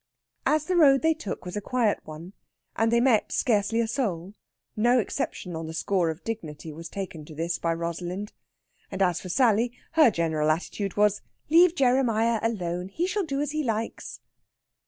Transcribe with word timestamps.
As 0.47 0.65
the 0.65 0.75
road 0.75 1.03
they 1.03 1.13
took 1.13 1.45
was 1.45 1.55
a 1.55 1.61
quiet 1.61 1.99
one, 2.05 2.33
and 2.75 2.91
they 2.91 2.99
met 2.99 3.31
scarcely 3.31 3.79
a 3.79 3.87
soul, 3.87 4.33
no 4.75 4.97
exception 4.97 5.55
on 5.55 5.67
the 5.67 5.75
score 5.75 6.09
of 6.09 6.23
dignity 6.23 6.73
was 6.73 6.89
taken 6.89 7.23
to 7.25 7.35
this 7.35 7.59
by 7.59 7.75
Rosalind; 7.75 8.33
and 8.89 9.03
as 9.03 9.21
for 9.21 9.29
Sally, 9.29 9.71
her 9.91 10.09
general 10.09 10.49
attitude 10.49 10.97
was 10.97 11.21
"Leave 11.51 11.75
Jeremiah 11.75 12.39
alone 12.41 12.87
he 12.87 13.05
shall 13.05 13.23
do 13.25 13.41
as 13.41 13.51
he 13.51 13.63
likes." 13.63 14.21